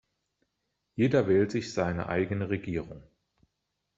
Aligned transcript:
Jeder 0.95 1.27
wählt 1.27 1.51
sich 1.51 1.73
seine 1.75 2.07
eigene 2.09 2.49
Regierung. 2.49 3.03